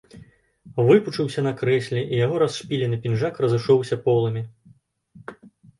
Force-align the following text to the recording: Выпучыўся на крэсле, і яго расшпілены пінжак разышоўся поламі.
Выпучыўся 0.87 1.43
на 1.47 1.51
крэсле, 1.61 2.01
і 2.13 2.23
яго 2.25 2.35
расшпілены 2.45 2.97
пінжак 3.05 3.33
разышоўся 3.47 3.95
поламі. 4.09 4.41